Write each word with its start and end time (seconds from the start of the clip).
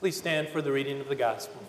Please 0.00 0.16
stand 0.16 0.48
for 0.48 0.62
the 0.62 0.70
reading 0.70 1.00
of 1.00 1.08
the 1.08 1.16
Gospel. 1.16 1.60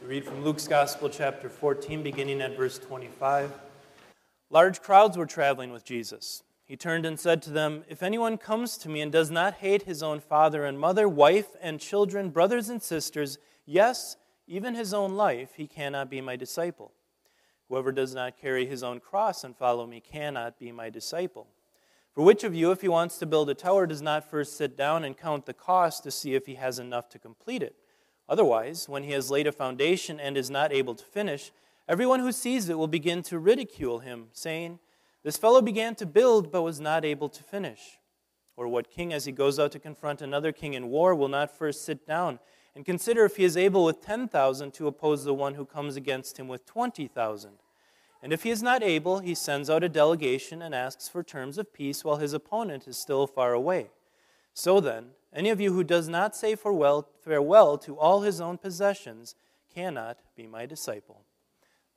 We 0.00 0.08
read 0.08 0.24
from 0.24 0.42
Luke's 0.42 0.66
Gospel, 0.66 1.10
chapter 1.10 1.50
14, 1.50 2.02
beginning 2.02 2.40
at 2.40 2.56
verse 2.56 2.78
25. 2.78 3.52
Large 4.48 4.80
crowds 4.80 5.18
were 5.18 5.26
traveling 5.26 5.72
with 5.72 5.84
Jesus. 5.84 6.42
He 6.64 6.74
turned 6.74 7.04
and 7.04 7.20
said 7.20 7.42
to 7.42 7.50
them, 7.50 7.84
If 7.86 8.02
anyone 8.02 8.38
comes 8.38 8.78
to 8.78 8.88
me 8.88 9.02
and 9.02 9.12
does 9.12 9.30
not 9.30 9.56
hate 9.56 9.82
his 9.82 10.02
own 10.02 10.20
father 10.20 10.64
and 10.64 10.80
mother, 10.80 11.06
wife 11.06 11.48
and 11.60 11.78
children, 11.78 12.30
brothers 12.30 12.70
and 12.70 12.82
sisters, 12.82 13.36
yes, 13.66 14.16
even 14.46 14.74
his 14.74 14.94
own 14.94 15.16
life, 15.16 15.50
he 15.58 15.66
cannot 15.66 16.08
be 16.08 16.22
my 16.22 16.34
disciple. 16.34 16.92
Whoever 17.68 17.92
does 17.92 18.14
not 18.14 18.40
carry 18.40 18.64
his 18.64 18.82
own 18.82 19.00
cross 19.00 19.44
and 19.44 19.54
follow 19.54 19.86
me 19.86 20.00
cannot 20.00 20.58
be 20.58 20.72
my 20.72 20.88
disciple. 20.88 21.46
For 22.14 22.22
which 22.22 22.44
of 22.44 22.54
you, 22.54 22.70
if 22.70 22.80
he 22.80 22.88
wants 22.88 23.18
to 23.18 23.26
build 23.26 23.50
a 23.50 23.54
tower, 23.54 23.88
does 23.88 24.00
not 24.00 24.30
first 24.30 24.56
sit 24.56 24.76
down 24.76 25.02
and 25.02 25.18
count 25.18 25.46
the 25.46 25.52
cost 25.52 26.04
to 26.04 26.12
see 26.12 26.36
if 26.36 26.46
he 26.46 26.54
has 26.54 26.78
enough 26.78 27.08
to 27.08 27.18
complete 27.18 27.60
it? 27.60 27.74
Otherwise, 28.28 28.88
when 28.88 29.02
he 29.02 29.10
has 29.10 29.32
laid 29.32 29.48
a 29.48 29.52
foundation 29.52 30.20
and 30.20 30.36
is 30.36 30.48
not 30.48 30.72
able 30.72 30.94
to 30.94 31.04
finish, 31.04 31.50
everyone 31.88 32.20
who 32.20 32.30
sees 32.30 32.68
it 32.68 32.78
will 32.78 32.86
begin 32.86 33.20
to 33.24 33.38
ridicule 33.40 33.98
him, 33.98 34.28
saying, 34.32 34.78
This 35.24 35.36
fellow 35.36 35.60
began 35.60 35.96
to 35.96 36.06
build 36.06 36.52
but 36.52 36.62
was 36.62 36.78
not 36.78 37.04
able 37.04 37.28
to 37.30 37.42
finish. 37.42 37.98
Or 38.56 38.68
what 38.68 38.90
king, 38.90 39.12
as 39.12 39.24
he 39.24 39.32
goes 39.32 39.58
out 39.58 39.72
to 39.72 39.80
confront 39.80 40.22
another 40.22 40.52
king 40.52 40.74
in 40.74 40.90
war, 40.90 41.16
will 41.16 41.28
not 41.28 41.58
first 41.58 41.84
sit 41.84 42.06
down 42.06 42.38
and 42.76 42.86
consider 42.86 43.24
if 43.24 43.36
he 43.36 43.44
is 43.44 43.56
able 43.56 43.84
with 43.84 44.00
10,000 44.00 44.72
to 44.74 44.86
oppose 44.86 45.24
the 45.24 45.34
one 45.34 45.54
who 45.54 45.64
comes 45.64 45.96
against 45.96 46.38
him 46.38 46.46
with 46.46 46.64
20,000? 46.64 47.58
And 48.24 48.32
if 48.32 48.42
he 48.42 48.48
is 48.48 48.62
not 48.62 48.82
able, 48.82 49.18
he 49.18 49.34
sends 49.34 49.68
out 49.68 49.84
a 49.84 49.88
delegation 49.90 50.62
and 50.62 50.74
asks 50.74 51.10
for 51.10 51.22
terms 51.22 51.58
of 51.58 51.74
peace 51.74 52.02
while 52.02 52.16
his 52.16 52.32
opponent 52.32 52.88
is 52.88 52.96
still 52.96 53.26
far 53.26 53.52
away. 53.52 53.90
So 54.54 54.80
then, 54.80 55.10
any 55.30 55.50
of 55.50 55.60
you 55.60 55.74
who 55.74 55.84
does 55.84 56.08
not 56.08 56.34
say 56.34 56.54
farewell, 56.54 57.02
to 57.76 57.98
all 57.98 58.22
his 58.22 58.40
own 58.40 58.56
possessions 58.56 59.34
cannot 59.74 60.20
be 60.34 60.46
my 60.46 60.64
disciple. 60.64 61.20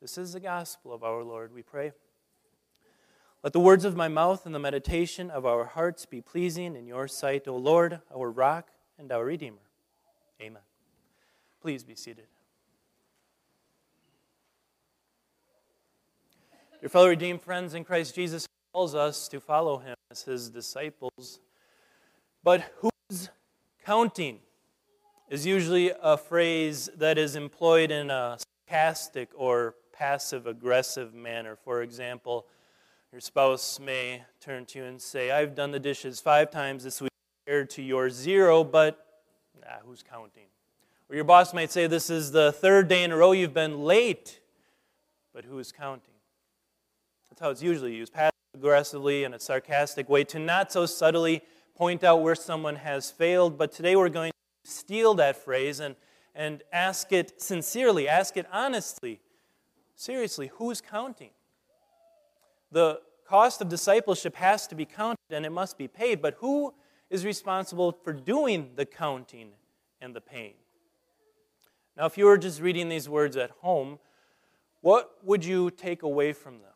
This 0.01 0.17
is 0.17 0.33
the 0.33 0.41
gospel 0.41 0.91
of 0.91 1.01
our 1.01 1.23
Lord, 1.23 1.53
we 1.53 1.61
pray. 1.61 1.93
Let 3.41 3.53
the 3.53 3.61
words 3.61 3.85
of 3.85 3.95
my 3.95 4.09
mouth 4.09 4.45
and 4.45 4.53
the 4.53 4.59
meditation 4.59 5.31
of 5.31 5.45
our 5.45 5.63
hearts 5.63 6.05
be 6.05 6.19
pleasing 6.19 6.75
in 6.75 6.87
your 6.87 7.07
sight, 7.07 7.47
O 7.47 7.55
Lord, 7.55 8.01
our 8.13 8.29
rock 8.29 8.67
and 8.99 9.13
our 9.13 9.23
Redeemer. 9.23 9.63
Amen. 10.41 10.63
Please 11.61 11.85
be 11.85 11.95
seated. 11.95 12.25
Your 16.79 16.89
fellow 16.89 17.09
redeemed 17.09 17.41
friends 17.41 17.73
in 17.73 17.83
Christ 17.83 18.13
Jesus 18.13 18.45
calls 18.71 18.93
us 18.93 19.27
to 19.29 19.39
follow 19.39 19.79
him 19.79 19.95
as 20.11 20.21
his 20.21 20.49
disciples. 20.49 21.39
But 22.43 22.71
who's 22.79 23.29
counting 23.83 24.39
is 25.27 25.43
usually 25.43 25.91
a 26.03 26.17
phrase 26.17 26.87
that 26.95 27.17
is 27.17 27.35
employed 27.35 27.89
in 27.89 28.11
a 28.11 28.37
sarcastic 28.69 29.29
or 29.35 29.73
passive 29.91 30.45
aggressive 30.45 31.15
manner. 31.15 31.55
For 31.55 31.81
example, 31.81 32.45
your 33.11 33.21
spouse 33.21 33.79
may 33.79 34.23
turn 34.39 34.65
to 34.67 34.79
you 34.79 34.85
and 34.85 35.01
say, 35.01 35.31
I've 35.31 35.55
done 35.55 35.71
the 35.71 35.79
dishes 35.79 36.19
five 36.19 36.51
times 36.51 36.83
this 36.83 37.01
week 37.01 37.11
compared 37.43 37.71
to 37.71 37.81
your 37.81 38.11
zero, 38.11 38.63
but 38.63 39.03
nah, 39.59 39.77
who's 39.83 40.03
counting? 40.03 40.45
Or 41.09 41.15
your 41.15 41.25
boss 41.25 41.55
might 41.55 41.71
say, 41.71 41.87
This 41.87 42.11
is 42.11 42.31
the 42.31 42.51
third 42.51 42.87
day 42.87 43.03
in 43.03 43.11
a 43.11 43.17
row 43.17 43.31
you've 43.31 43.53
been 43.53 43.81
late, 43.81 44.41
but 45.33 45.43
who's 45.43 45.71
counting? 45.71 46.16
That's 47.37 47.45
how 47.45 47.51
it's 47.51 47.61
usually 47.61 47.95
used, 47.95 48.13
passive 48.13 48.31
aggressively 48.55 49.23
in 49.23 49.35
a 49.35 49.39
sarcastic 49.39 50.09
way, 50.09 50.23
to 50.23 50.39
not 50.39 50.71
so 50.71 50.87
subtly 50.87 51.43
point 51.75 52.03
out 52.03 52.23
where 52.23 52.33
someone 52.33 52.77
has 52.77 53.11
failed. 53.11 53.59
But 53.59 53.71
today 53.71 53.95
we're 53.95 54.09
going 54.09 54.31
to 54.31 54.71
steal 54.71 55.13
that 55.13 55.37
phrase 55.37 55.79
and, 55.79 55.95
and 56.33 56.63
ask 56.73 57.11
it 57.11 57.39
sincerely, 57.39 58.07
ask 58.07 58.37
it 58.37 58.47
honestly. 58.51 59.21
Seriously, 59.95 60.49
who's 60.55 60.81
counting? 60.81 61.29
The 62.71 63.01
cost 63.23 63.61
of 63.61 63.69
discipleship 63.69 64.35
has 64.37 64.65
to 64.65 64.73
be 64.73 64.85
counted 64.85 65.19
and 65.29 65.45
it 65.45 65.51
must 65.51 65.77
be 65.77 65.87
paid, 65.87 66.23
but 66.23 66.37
who 66.39 66.73
is 67.11 67.23
responsible 67.23 67.91
for 68.03 68.13
doing 68.13 68.71
the 68.75 68.85
counting 68.87 69.49
and 70.01 70.15
the 70.15 70.21
paying? 70.21 70.55
Now, 71.95 72.07
if 72.07 72.17
you 72.17 72.25
were 72.25 72.39
just 72.39 72.61
reading 72.61 72.89
these 72.89 73.07
words 73.07 73.37
at 73.37 73.51
home, 73.61 73.99
what 74.81 75.23
would 75.23 75.45
you 75.45 75.69
take 75.69 76.01
away 76.01 76.33
from 76.33 76.57
them? 76.57 76.71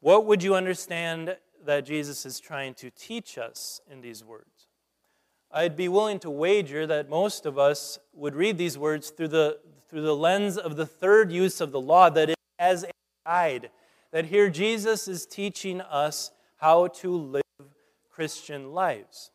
What 0.00 0.24
would 0.24 0.42
you 0.42 0.54
understand 0.54 1.36
that 1.64 1.84
Jesus 1.84 2.24
is 2.24 2.40
trying 2.40 2.74
to 2.74 2.90
teach 2.90 3.36
us 3.36 3.82
in 3.90 4.00
these 4.00 4.24
words? 4.24 4.68
I'd 5.52 5.76
be 5.76 5.88
willing 5.88 6.18
to 6.20 6.30
wager 6.30 6.86
that 6.86 7.10
most 7.10 7.44
of 7.44 7.58
us 7.58 7.98
would 8.14 8.34
read 8.34 8.56
these 8.56 8.78
words 8.78 9.10
through 9.10 9.28
the, 9.28 9.58
through 9.88 10.02
the 10.02 10.16
lens 10.16 10.56
of 10.56 10.76
the 10.76 10.86
third 10.86 11.30
use 11.30 11.60
of 11.60 11.70
the 11.70 11.80
law, 11.80 12.08
that 12.08 12.30
it 12.30 12.36
as 12.58 12.84
a 12.84 12.90
guide. 13.26 13.70
That 14.10 14.26
here 14.26 14.48
Jesus 14.48 15.06
is 15.06 15.26
teaching 15.26 15.80
us 15.80 16.30
how 16.56 16.88
to 16.88 17.14
live 17.14 17.42
Christian 18.10 18.72
lives. 18.72 19.30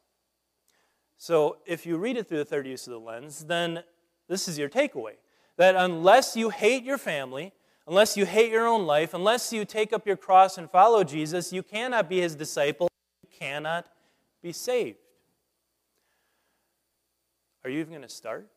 So 1.17 1.57
if 1.65 1.85
you 1.85 1.97
read 1.97 2.17
it 2.17 2.27
through 2.27 2.39
the 2.39 2.45
third 2.45 2.67
use 2.67 2.87
of 2.87 2.93
the 2.93 2.99
lens, 2.99 3.45
then 3.45 3.83
this 4.27 4.47
is 4.47 4.57
your 4.57 4.69
takeaway. 4.69 5.13
That 5.57 5.75
unless 5.75 6.35
you 6.35 6.49
hate 6.49 6.83
your 6.83 6.97
family, 6.97 7.53
Unless 7.87 8.17
you 8.17 8.25
hate 8.25 8.51
your 8.51 8.65
own 8.65 8.85
life, 8.87 9.13
unless 9.13 9.53
you 9.53 9.63
take 9.63 9.93
up 9.93 10.07
your 10.07 10.17
cross 10.17 10.57
and 10.57 10.69
follow 10.69 11.03
Jesus, 11.03 11.53
you 11.53 11.61
cannot 11.61 12.09
be 12.09 12.19
his 12.19 12.35
disciple. 12.35 12.89
You 13.21 13.29
cannot 13.37 13.87
be 14.41 14.51
saved. 14.51 14.97
Are 17.63 17.69
you 17.69 17.79
even 17.79 17.91
going 17.91 18.01
to 18.01 18.09
start? 18.09 18.47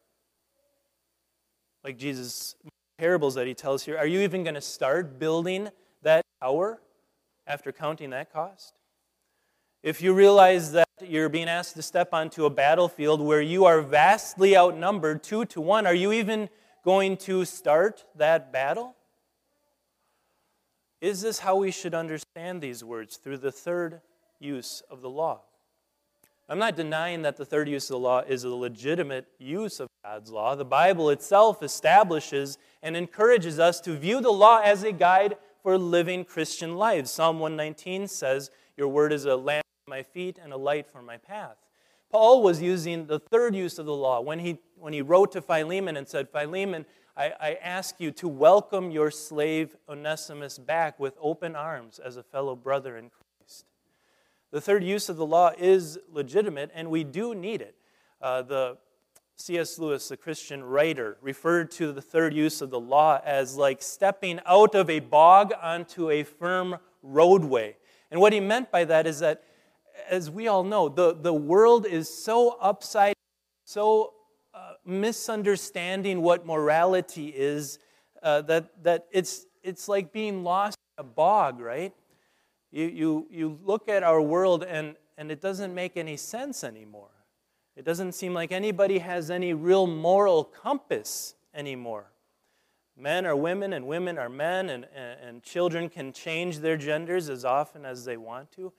Like 1.85 1.99
Jesus' 1.99 2.55
parables 2.99 3.35
that 3.35 3.47
he 3.47 3.55
tells 3.55 3.85
here, 3.85 3.97
are 3.99 4.07
you 4.07 4.21
even 4.21 4.45
going 4.45 4.55
to 4.55 4.61
start 4.61 5.19
building 5.19 5.69
that 6.03 6.25
tower 6.41 6.81
after 7.47 7.71
counting 7.71 8.11
that 8.11 8.33
cost? 8.33 8.75
If 9.83 10.03
you 10.03 10.13
realize 10.13 10.73
that 10.73 10.89
you're 11.01 11.29
being 11.29 11.49
asked 11.49 11.75
to 11.77 11.83
step 11.83 12.13
onto 12.13 12.45
a 12.47 12.51
battlefield 12.51 13.21
where 13.21 13.41
you 13.41 13.65
are 13.65 13.81
vastly 13.81 14.57
outnumbered, 14.57 15.23
two 15.23 15.45
to 15.47 15.61
one, 15.61 15.87
are 15.87 15.95
you 15.95 16.13
even 16.13 16.49
going 16.85 17.17
to 17.19 17.45
start 17.45 18.05
that 18.17 18.53
battle? 18.53 18.97
Is 21.01 21.21
this 21.21 21.39
how 21.41 21.57
we 21.57 21.71
should 21.71 21.95
understand 21.95 22.61
these 22.61 22.83
words 22.83 23.17
through 23.17 23.39
the 23.39 23.53
third 23.53 24.01
use 24.41 24.83
of 24.91 25.01
the 25.01 25.11
law? 25.11 25.43
I'm 26.49 26.59
not 26.59 26.77
denying 26.77 27.23
that 27.23 27.37
the 27.37 27.45
third 27.45 27.69
use 27.69 27.85
of 27.85 27.95
the 27.95 27.99
law 27.99 28.21
is 28.21 28.43
a 28.43 28.49
legitimate 28.49 29.27
use 29.39 29.81
of 29.81 29.89
God's 30.03 30.31
law. 30.31 30.55
The 30.55 30.65
Bible 30.65 31.11
itself 31.11 31.63
establishes 31.63 32.57
and 32.83 32.97
encourages 32.97 33.59
us 33.59 33.81
to 33.83 33.97
view 33.97 34.21
the 34.21 34.33
law 34.33 34.61
as 34.65 34.83
a 34.83 34.91
guide 34.91 35.37
for 35.63 35.77
living 35.77 36.25
Christian 36.25 36.77
lives. 36.77 37.11
Psalm 37.11 37.39
119 37.39 38.09
says, 38.09 38.51
Your 38.77 38.89
word 38.89 39.13
is 39.13 39.27
a 39.27 39.37
lamp 39.37 39.67
for 39.85 39.91
my 39.91 40.03
feet 40.03 40.39
and 40.43 40.53
a 40.53 40.57
light 40.57 40.87
for 40.91 41.03
my 41.03 41.19
path. 41.19 41.57
Paul 42.11 42.43
was 42.43 42.63
using 42.63 43.07
the 43.07 43.19
third 43.19 43.55
use 43.55 43.79
of 43.79 43.85
the 43.85 43.95
law 43.95 44.21
when 44.21 44.39
he, 44.39 44.59
when 44.77 44.95
he 44.95 45.03
wrote 45.03 45.33
to 45.33 45.43
Philemon 45.43 45.97
and 45.97 46.09
said, 46.09 46.31
Philemon, 46.31 46.87
I, 47.19 47.33
I 47.41 47.55
ask 47.55 47.97
you 47.99 48.13
to 48.13 48.29
welcome 48.29 48.93
your 48.93 49.11
slave 49.11 49.75
Onesimus 49.89 50.57
back 50.57 51.01
with 51.01 51.19
open 51.21 51.57
arms 51.57 51.99
as 51.99 52.17
a 52.17 52.23
fellow 52.23 52.55
brother 52.55 52.97
in 52.97 53.11
Christ. 53.11 53.65
The 54.53 54.61
third 54.61 54.85
use 54.85 55.09
of 55.09 55.17
the 55.17 55.27
law 55.27 55.51
is 55.59 55.99
legitimate, 56.09 56.71
and 56.73 56.91
we 56.91 57.03
do 57.03 57.35
need 57.35 57.61
it. 57.61 57.75
Uh, 58.23 58.43
the 58.43 58.79
C.S. 59.35 59.81
Lewis, 59.81 60.07
the 60.09 60.17
Christian 60.17 60.63
writer, 60.63 61.17
referred 61.21 61.73
to 61.73 61.91
the 61.91 62.01
third 62.01 62.35
use 62.35 62.63
of 62.63 62.71
the 62.71 62.79
law 62.79 63.21
as 63.25 63.57
like 63.57 63.83
stepping 63.83 64.39
out 64.47 64.77
of 64.77 64.89
a 64.89 65.01
bog 65.01 65.53
onto 65.61 66.11
a 66.11 66.23
firm 66.23 66.77
roadway. 67.03 67.77
And 68.13 68.21
what 68.21 68.33
he 68.33 68.39
meant 68.39 68.71
by 68.71 68.85
that 68.85 69.09
is 69.09 69.19
that, 69.19 69.43
as 70.09 70.31
we 70.31 70.47
all 70.47 70.63
know, 70.63 70.89
the, 70.89 71.17
the 71.17 71.35
world 71.35 71.85
is 71.85 72.09
so 72.09 72.57
upside, 72.61 73.15
so 73.65 74.15
misunderstanding 74.89 76.23
what 76.23 76.47
morality 76.47 77.29
is 77.29 77.79
uh, 78.23 78.43
that, 78.43 78.83
that 78.83 79.07
it's, 79.13 79.47
it's 79.63 79.87
like 79.89 80.13
being 80.13 80.43
lost 80.43 80.77
in 80.97 81.03
a 81.03 81.07
bog, 81.07 81.61
right? 81.61 81.93
You, 82.73 82.87
you, 82.87 83.27
you 83.31 83.59
look 83.63 83.89
at 83.89 84.03
our 84.03 84.21
world 84.21 84.65
and, 84.65 84.97
and 85.17 85.31
it 85.31 85.41
doesn't 85.41 85.75
make 85.75 85.97
any 85.97 86.17
sense 86.17 86.65
anymore. 86.65 87.11
It 87.77 87.85
doesn't 87.85 88.13
seem 88.13 88.35
like 88.35 88.51
anybody 88.51 88.99
has 88.99 89.31
any 89.31 89.55
real 89.55 89.87
moral 89.87 90.43
compass 90.43 91.35
anymore. 91.55 92.11
Men 92.97 93.25
are 93.25 93.37
women 93.37 93.73
and 93.73 93.87
women 93.87 94.19
are 94.19 94.29
men, 94.29 94.71
and, 94.71 94.85
and, 94.93 95.21
and 95.21 95.43
children 95.45 95.89
can 95.89 96.13
change 96.13 96.59
their 96.59 96.77
genders 96.77 97.29
as 97.29 97.45
often 97.45 97.85
as 97.85 98.05
they 98.05 98.17
want 98.17 98.51
to. 98.53 98.73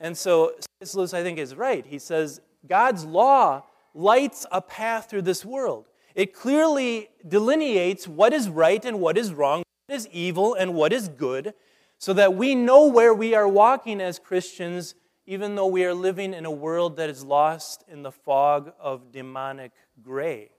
And 0.00 0.16
so, 0.16 0.54
C.S. 0.60 0.94
Lewis, 0.94 1.12
I 1.12 1.22
think, 1.22 1.38
is 1.38 1.54
right. 1.54 1.84
He 1.84 1.98
says 1.98 2.40
God's 2.66 3.04
law 3.04 3.64
lights 3.96 4.46
a 4.52 4.60
path 4.60 5.08
through 5.10 5.22
this 5.22 5.44
world. 5.44 5.86
It 6.14 6.34
clearly 6.34 7.08
delineates 7.26 8.06
what 8.06 8.32
is 8.32 8.48
right 8.48 8.84
and 8.84 9.00
what 9.00 9.18
is 9.18 9.32
wrong, 9.32 9.62
what 9.86 9.96
is 9.96 10.08
evil 10.08 10.54
and 10.54 10.74
what 10.74 10.92
is 10.92 11.08
good, 11.08 11.54
so 11.98 12.12
that 12.12 12.34
we 12.34 12.54
know 12.54 12.86
where 12.86 13.14
we 13.14 13.34
are 13.34 13.48
walking 13.48 14.00
as 14.00 14.18
Christians 14.18 14.94
even 15.26 15.56
though 15.56 15.66
we 15.66 15.84
are 15.84 15.94
living 15.94 16.32
in 16.32 16.46
a 16.46 16.50
world 16.50 16.96
that 16.96 17.10
is 17.10 17.24
lost 17.24 17.84
in 17.88 18.02
the 18.02 18.12
fog 18.12 18.72
of 18.78 19.10
demonic 19.10 19.72
gray. 20.02 20.50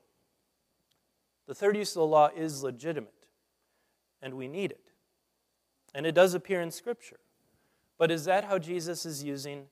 The 1.48 1.56
third 1.56 1.78
use 1.78 1.92
of 1.92 2.01
the 2.01 2.06
law 2.06 2.30
is 2.36 2.63
legitimate, 2.63 3.13
and 4.22 4.33
we 4.33 4.50
need 4.50 4.72
it. 4.72 4.92
And 5.95 6.06
it 6.06 6.13
does 6.13 6.33
appear 6.33 6.62
in 6.62 6.72
Scripture. 6.72 7.19
But 7.98 8.12
is 8.12 8.25
that 8.25 8.44
how 8.44 8.60
Jesus 8.60 9.06
is 9.06 9.24
using 9.24 9.68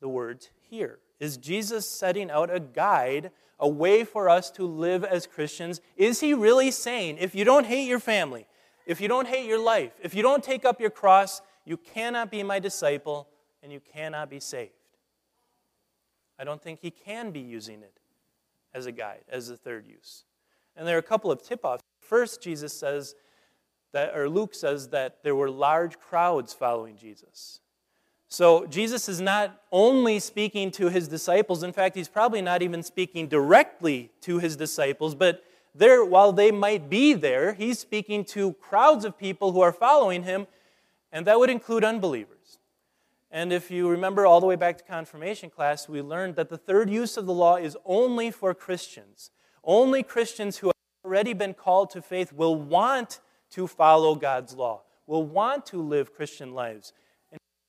the 0.00 0.08
words 0.08 0.48
here? 0.62 0.98
Is 1.18 1.36
Jesus 1.36 1.88
setting 1.88 2.30
out 2.30 2.54
a 2.54 2.60
guide, 2.60 3.30
a 3.58 3.68
way 3.68 4.04
for 4.04 4.28
us 4.28 4.50
to 4.52 4.64
live 4.64 5.04
as 5.04 5.26
Christians? 5.26 5.80
Is 5.96 6.20
he 6.20 6.34
really 6.34 6.70
saying, 6.70 7.18
if 7.18 7.34
you 7.34 7.44
don't 7.44 7.66
hate 7.66 7.88
your 7.88 8.00
family, 8.00 8.46
if 8.86 9.00
you 9.00 9.08
don't 9.08 9.26
hate 9.26 9.46
your 9.46 9.58
life, 9.58 9.92
if 10.02 10.14
you 10.14 10.22
don't 10.22 10.44
take 10.44 10.64
up 10.64 10.80
your 10.80 10.90
cross, 10.90 11.40
you 11.64 11.76
cannot 11.76 12.30
be 12.30 12.42
my 12.42 12.58
disciple 12.58 13.28
and 13.62 13.72
you 13.72 13.80
cannot 13.80 14.30
be 14.30 14.40
saved? 14.40 14.72
I 16.38 16.44
don't 16.44 16.62
think 16.62 16.80
he 16.80 16.90
can 16.90 17.30
be 17.30 17.40
using 17.40 17.82
it 17.82 17.98
as 18.74 18.86
a 18.86 18.92
guide, 18.92 19.24
as 19.28 19.48
a 19.48 19.56
third 19.56 19.86
use. 19.86 20.24
And 20.76 20.86
there 20.86 20.96
are 20.96 21.00
a 21.00 21.02
couple 21.02 21.32
of 21.32 21.42
tip 21.42 21.64
offs. 21.64 21.82
First, 21.98 22.42
Jesus 22.42 22.74
says 22.74 23.14
that, 23.92 24.14
or 24.14 24.28
Luke 24.28 24.54
says 24.54 24.88
that 24.90 25.22
there 25.22 25.34
were 25.34 25.50
large 25.50 25.98
crowds 25.98 26.52
following 26.52 26.96
Jesus. 26.96 27.60
So 28.28 28.66
Jesus 28.66 29.08
is 29.08 29.20
not 29.20 29.62
only 29.70 30.18
speaking 30.18 30.70
to 30.72 30.88
his 30.88 31.06
disciples, 31.08 31.62
in 31.62 31.72
fact, 31.72 31.94
he's 31.94 32.08
probably 32.08 32.42
not 32.42 32.62
even 32.62 32.82
speaking 32.82 33.28
directly 33.28 34.10
to 34.22 34.38
his 34.38 34.56
disciples, 34.56 35.14
but 35.14 35.44
there, 35.74 36.04
while 36.04 36.32
they 36.32 36.50
might 36.50 36.88
be 36.88 37.12
there, 37.12 37.52
he's 37.52 37.78
speaking 37.78 38.24
to 38.26 38.54
crowds 38.54 39.04
of 39.04 39.18
people 39.18 39.52
who 39.52 39.60
are 39.60 39.72
following 39.72 40.22
him, 40.22 40.46
and 41.12 41.26
that 41.26 41.38
would 41.38 41.50
include 41.50 41.84
unbelievers. 41.84 42.58
And 43.30 43.52
if 43.52 43.70
you 43.70 43.88
remember 43.88 44.24
all 44.24 44.40
the 44.40 44.46
way 44.46 44.56
back 44.56 44.78
to 44.78 44.84
confirmation 44.84 45.50
class, 45.50 45.88
we 45.88 46.00
learned 46.00 46.36
that 46.36 46.48
the 46.48 46.56
third 46.56 46.88
use 46.88 47.16
of 47.16 47.26
the 47.26 47.34
law 47.34 47.56
is 47.56 47.76
only 47.84 48.30
for 48.30 48.54
Christians. 48.54 49.30
Only 49.62 50.02
Christians 50.02 50.58
who 50.58 50.68
have 50.68 50.74
already 51.04 51.34
been 51.34 51.52
called 51.52 51.90
to 51.90 52.02
faith 52.02 52.32
will 52.32 52.56
want 52.56 53.20
to 53.50 53.66
follow 53.66 54.14
God's 54.14 54.54
law, 54.54 54.82
will 55.06 55.24
want 55.24 55.66
to 55.66 55.82
live 55.82 56.14
Christian 56.14 56.54
lives. 56.54 56.92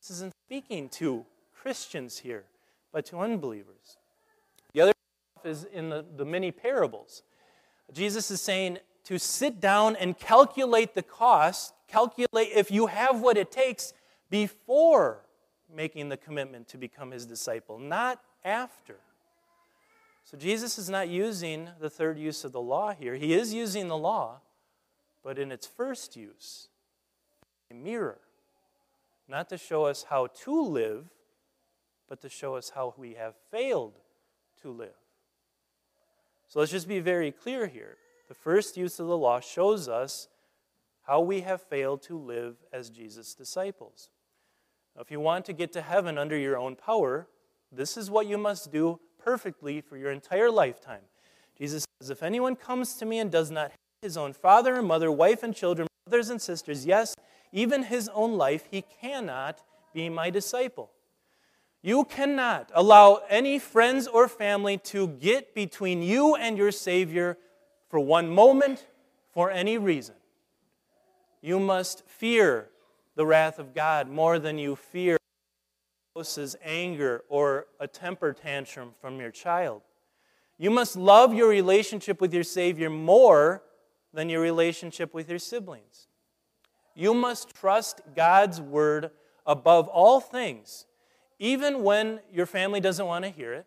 This 0.07 0.17
isn't 0.17 0.33
speaking 0.45 0.87
to 0.89 1.25
Christians 1.53 2.19
here, 2.19 2.45
but 2.93 3.05
to 3.07 3.19
unbelievers. 3.19 3.97
The 4.71 4.79
other 4.79 4.93
is 5.43 5.65
in 5.65 5.89
the, 5.89 6.05
the 6.15 6.23
many 6.23 6.49
parables. 6.49 7.23
Jesus 7.91 8.31
is 8.31 8.39
saying 8.39 8.77
to 9.03 9.19
sit 9.19 9.59
down 9.59 9.97
and 9.97 10.17
calculate 10.17 10.95
the 10.95 11.03
cost, 11.03 11.73
calculate 11.89 12.51
if 12.55 12.71
you 12.71 12.87
have 12.87 13.19
what 13.19 13.35
it 13.35 13.51
takes 13.51 13.93
before 14.29 15.25
making 15.73 16.07
the 16.07 16.15
commitment 16.15 16.69
to 16.69 16.77
become 16.77 17.11
his 17.11 17.25
disciple, 17.25 17.77
not 17.77 18.21
after. 18.45 18.95
So 20.23 20.37
Jesus 20.37 20.77
is 20.77 20.89
not 20.89 21.09
using 21.09 21.69
the 21.81 21.89
third 21.89 22.17
use 22.17 22.45
of 22.45 22.53
the 22.53 22.61
law 22.61 22.93
here. 22.93 23.15
He 23.15 23.33
is 23.33 23.53
using 23.53 23.89
the 23.89 23.97
law, 23.97 24.39
but 25.21 25.37
in 25.37 25.51
its 25.51 25.67
first 25.67 26.15
use, 26.15 26.69
a 27.69 27.73
mirror. 27.73 28.19
Not 29.27 29.49
to 29.49 29.57
show 29.57 29.85
us 29.85 30.05
how 30.09 30.27
to 30.27 30.61
live, 30.61 31.05
but 32.07 32.21
to 32.21 32.29
show 32.29 32.55
us 32.55 32.71
how 32.73 32.93
we 32.97 33.15
have 33.15 33.35
failed 33.51 33.99
to 34.61 34.69
live. 34.69 34.95
So 36.47 36.59
let's 36.59 36.71
just 36.71 36.87
be 36.87 36.99
very 36.99 37.31
clear 37.31 37.67
here. 37.67 37.97
The 38.29 38.33
first 38.33 38.77
use 38.77 38.99
of 38.99 39.07
the 39.07 39.17
law 39.17 39.39
shows 39.39 39.87
us 39.89 40.29
how 41.03 41.21
we 41.21 41.41
have 41.41 41.61
failed 41.61 42.01
to 42.03 42.17
live 42.17 42.55
as 42.71 42.89
Jesus' 42.89 43.33
disciples. 43.33 44.09
Now, 44.95 45.01
if 45.01 45.11
you 45.11 45.19
want 45.19 45.45
to 45.45 45.53
get 45.53 45.71
to 45.73 45.81
heaven 45.81 46.17
under 46.17 46.37
your 46.37 46.57
own 46.57 46.75
power, 46.75 47.27
this 47.71 47.97
is 47.97 48.09
what 48.09 48.27
you 48.27 48.37
must 48.37 48.71
do 48.71 48.99
perfectly 49.17 49.81
for 49.81 49.97
your 49.97 50.11
entire 50.11 50.49
lifetime. 50.49 51.01
Jesus 51.57 51.85
says, 51.99 52.09
If 52.09 52.23
anyone 52.23 52.55
comes 52.55 52.95
to 52.95 53.05
me 53.05 53.19
and 53.19 53.31
does 53.31 53.51
not 53.51 53.71
hate 53.71 53.77
his 54.01 54.17
own 54.17 54.33
father 54.33 54.75
and 54.75 54.87
mother, 54.87 55.11
wife 55.11 55.43
and 55.43 55.55
children, 55.55 55.87
brothers 56.05 56.29
and 56.29 56.41
sisters, 56.41 56.85
yes, 56.85 57.13
even 57.51 57.83
his 57.83 58.09
own 58.09 58.37
life, 58.37 58.67
he 58.69 58.83
cannot 59.01 59.63
be 59.93 60.09
my 60.09 60.29
disciple. 60.29 60.91
You 61.81 62.03
cannot 62.05 62.71
allow 62.73 63.21
any 63.29 63.59
friends 63.59 64.07
or 64.07 64.27
family 64.27 64.77
to 64.79 65.07
get 65.07 65.53
between 65.55 66.01
you 66.01 66.35
and 66.35 66.57
your 66.57 66.71
Savior 66.71 67.37
for 67.89 67.99
one 67.99 68.29
moment, 68.29 68.85
for 69.31 69.49
any 69.51 69.77
reason. 69.77 70.15
You 71.41 71.59
must 71.59 72.05
fear 72.07 72.69
the 73.15 73.25
wrath 73.25 73.59
of 73.59 73.73
God 73.73 74.09
more 74.09 74.39
than 74.39 74.57
you 74.57 74.75
fear 74.75 75.17
spouse's 76.13 76.55
anger 76.63 77.23
or 77.29 77.67
a 77.79 77.87
temper 77.87 78.33
tantrum 78.33 78.93
from 78.99 79.19
your 79.19 79.29
child. 79.31 79.83
You 80.57 80.71
must 80.71 80.95
love 80.95 81.33
your 81.33 81.47
relationship 81.47 82.19
with 82.19 82.33
your 82.33 82.43
Savior 82.43 82.89
more 82.89 83.61
than 84.13 84.29
your 84.29 84.41
relationship 84.41 85.13
with 85.13 85.29
your 85.29 85.37
siblings. 85.37 86.06
You 86.97 87.13
must 87.13 87.55
trust 87.55 88.01
God's 88.13 88.59
word 88.59 89.11
above 89.45 89.87
all 89.87 90.19
things 90.19 90.87
even 91.39 91.83
when 91.83 92.19
your 92.31 92.45
family 92.45 92.79
doesn't 92.79 93.05
want 93.05 93.25
to 93.25 93.31
hear 93.31 93.53
it, 93.53 93.65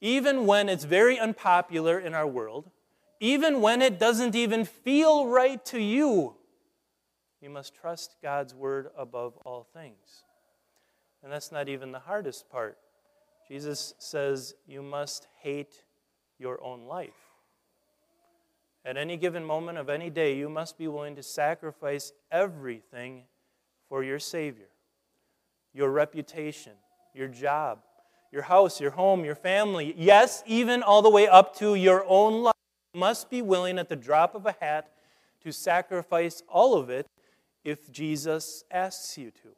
even 0.00 0.46
when 0.46 0.68
it's 0.68 0.84
very 0.84 1.18
unpopular 1.18 1.98
in 1.98 2.14
our 2.14 2.26
world, 2.26 2.70
even 3.20 3.60
when 3.60 3.82
it 3.82 3.98
doesn't 3.98 4.34
even 4.34 4.64
feel 4.64 5.26
right 5.26 5.64
to 5.66 5.80
you, 5.80 6.34
you 7.40 7.50
must 7.50 7.74
trust 7.74 8.16
God's 8.22 8.54
word 8.54 8.88
above 8.96 9.36
all 9.44 9.66
things. 9.74 10.24
And 11.22 11.32
that's 11.32 11.52
not 11.52 11.68
even 11.68 11.92
the 11.92 11.98
hardest 11.98 12.48
part. 12.50 12.78
Jesus 13.48 13.94
says 13.98 14.54
you 14.66 14.82
must 14.82 15.28
hate 15.40 15.84
your 16.38 16.62
own 16.62 16.86
life. 16.86 17.25
At 18.86 18.96
any 18.96 19.16
given 19.16 19.44
moment 19.44 19.78
of 19.78 19.88
any 19.88 20.10
day, 20.10 20.36
you 20.36 20.48
must 20.48 20.78
be 20.78 20.86
willing 20.86 21.16
to 21.16 21.22
sacrifice 21.22 22.12
everything 22.30 23.24
for 23.88 24.04
your 24.04 24.20
Savior 24.20 24.68
your 25.74 25.90
reputation, 25.90 26.72
your 27.12 27.28
job, 27.28 27.80
your 28.32 28.40
house, 28.40 28.80
your 28.80 28.92
home, 28.92 29.26
your 29.26 29.34
family, 29.34 29.92
yes, 29.94 30.42
even 30.46 30.82
all 30.82 31.02
the 31.02 31.10
way 31.10 31.28
up 31.28 31.54
to 31.54 31.74
your 31.74 32.02
own 32.08 32.42
life. 32.44 32.54
You 32.94 33.00
must 33.00 33.28
be 33.28 33.42
willing 33.42 33.78
at 33.78 33.90
the 33.90 33.96
drop 33.96 34.34
of 34.34 34.46
a 34.46 34.56
hat 34.58 34.90
to 35.42 35.52
sacrifice 35.52 36.42
all 36.48 36.76
of 36.76 36.88
it 36.88 37.06
if 37.62 37.92
Jesus 37.92 38.64
asks 38.70 39.18
you 39.18 39.30
to. 39.32 39.48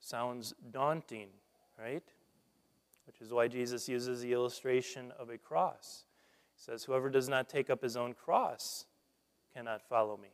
Sounds 0.00 0.52
daunting, 0.72 1.28
right? 1.78 2.02
Which 3.06 3.20
is 3.20 3.32
why 3.32 3.46
Jesus 3.46 3.88
uses 3.88 4.20
the 4.20 4.32
illustration 4.32 5.12
of 5.16 5.30
a 5.30 5.38
cross. 5.38 6.06
Says, 6.60 6.84
Whoever 6.84 7.08
does 7.08 7.26
not 7.26 7.48
take 7.48 7.70
up 7.70 7.82
his 7.82 7.96
own 7.96 8.12
cross 8.12 8.84
cannot 9.54 9.80
follow 9.88 10.18
me, 10.18 10.28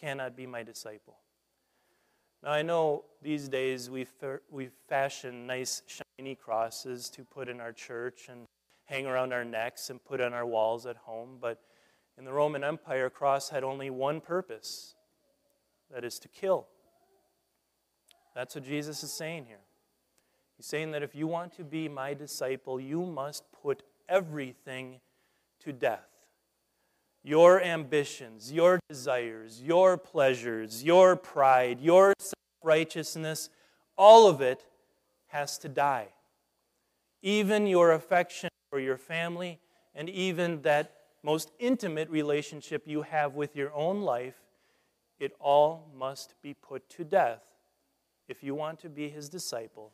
cannot 0.00 0.36
be 0.36 0.44
my 0.44 0.64
disciple. 0.64 1.18
Now, 2.42 2.50
I 2.50 2.62
know 2.62 3.04
these 3.22 3.48
days 3.48 3.88
we, 3.88 4.04
we 4.50 4.70
fashion 4.88 5.46
nice, 5.46 5.82
shiny 5.86 6.34
crosses 6.34 7.08
to 7.10 7.22
put 7.22 7.48
in 7.48 7.60
our 7.60 7.72
church 7.72 8.28
and 8.28 8.46
hang 8.86 9.06
around 9.06 9.32
our 9.32 9.44
necks 9.44 9.88
and 9.88 10.04
put 10.04 10.20
on 10.20 10.34
our 10.34 10.44
walls 10.44 10.84
at 10.84 10.96
home, 10.96 11.38
but 11.40 11.60
in 12.18 12.24
the 12.24 12.32
Roman 12.32 12.64
Empire, 12.64 13.06
a 13.06 13.10
cross 13.10 13.50
had 13.50 13.62
only 13.62 13.88
one 13.88 14.20
purpose 14.20 14.96
that 15.92 16.04
is 16.04 16.18
to 16.18 16.28
kill. 16.28 16.66
That's 18.34 18.56
what 18.56 18.64
Jesus 18.64 19.04
is 19.04 19.12
saying 19.12 19.46
here. 19.46 19.60
He's 20.56 20.66
saying 20.66 20.90
that 20.90 21.04
if 21.04 21.14
you 21.14 21.28
want 21.28 21.56
to 21.56 21.62
be 21.62 21.88
my 21.88 22.14
disciple, 22.14 22.80
you 22.80 23.06
must 23.06 23.44
put 23.52 23.84
everything 24.08 25.00
to 25.60 25.72
death 25.72 26.08
your 27.28 27.60
ambitions, 27.62 28.50
your 28.50 28.80
desires, 28.88 29.62
your 29.62 29.98
pleasures, 29.98 30.82
your 30.82 31.14
pride, 31.14 31.80
your 31.80 32.14
self 32.18 32.32
righteousness, 32.62 33.50
all 33.96 34.28
of 34.28 34.40
it 34.40 34.64
has 35.26 35.58
to 35.58 35.68
die. 35.68 36.08
Even 37.22 37.66
your 37.66 37.92
affection 37.92 38.48
for 38.70 38.80
your 38.80 38.96
family, 38.96 39.58
and 39.94 40.08
even 40.08 40.62
that 40.62 40.94
most 41.22 41.50
intimate 41.58 42.08
relationship 42.08 42.84
you 42.86 43.02
have 43.02 43.34
with 43.34 43.56
your 43.56 43.74
own 43.74 44.02
life, 44.02 44.40
it 45.18 45.32
all 45.40 45.90
must 45.94 46.34
be 46.40 46.54
put 46.54 46.88
to 46.88 47.04
death 47.04 47.42
if 48.28 48.42
you 48.42 48.54
want 48.54 48.78
to 48.78 48.88
be 48.88 49.08
his 49.08 49.28
disciple 49.28 49.92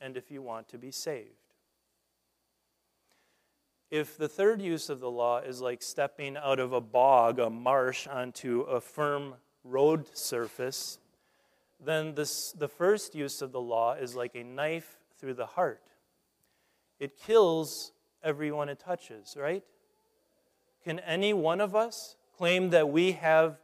and 0.00 0.16
if 0.16 0.30
you 0.30 0.40
want 0.40 0.68
to 0.68 0.78
be 0.78 0.90
saved. 0.90 1.41
If 3.92 4.16
the 4.16 4.26
third 4.26 4.62
use 4.62 4.88
of 4.88 5.00
the 5.00 5.10
law 5.10 5.40
is 5.40 5.60
like 5.60 5.82
stepping 5.82 6.38
out 6.38 6.58
of 6.58 6.72
a 6.72 6.80
bog, 6.80 7.38
a 7.38 7.50
marsh, 7.50 8.06
onto 8.06 8.62
a 8.62 8.80
firm 8.80 9.34
road 9.64 10.06
surface, 10.16 10.98
then 11.78 12.14
this, 12.14 12.52
the 12.52 12.68
first 12.68 13.14
use 13.14 13.42
of 13.42 13.52
the 13.52 13.60
law 13.60 13.92
is 13.92 14.14
like 14.16 14.34
a 14.34 14.44
knife 14.44 14.96
through 15.18 15.34
the 15.34 15.44
heart. 15.44 15.82
It 17.00 17.18
kills 17.18 17.92
everyone 18.24 18.70
it 18.70 18.78
touches, 18.78 19.36
right? 19.38 19.62
Can 20.82 20.98
any 21.00 21.34
one 21.34 21.60
of 21.60 21.76
us 21.76 22.16
claim 22.38 22.70
that 22.70 22.88
we 22.88 23.12
have 23.12 23.58